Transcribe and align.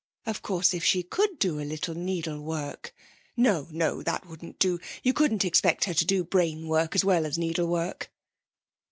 Of 0.25 0.41
course, 0.41 0.73
if 0.73 0.83
she 0.83 1.03
could 1.03 1.37
do 1.37 1.59
a 1.59 1.61
little 1.61 1.93
needlework 1.93 2.91
No, 3.37 3.67
no, 3.69 4.01
that 4.01 4.25
wouldn't 4.25 4.57
do. 4.57 4.79
You 5.03 5.13
couldn't 5.13 5.45
expect 5.45 5.83
her 5.83 5.93
to 5.93 6.05
do 6.05 6.23
brainwork 6.25 6.95
as 6.95 7.05
well 7.05 7.23
as 7.23 7.37
needlework.' 7.37 8.09